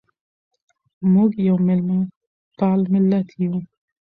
موږ 1.13 1.31
یو 1.47 1.57
مېلمه 1.67 1.99
پال 2.57 2.79
ملت 2.93 3.27
یو. 3.43 3.55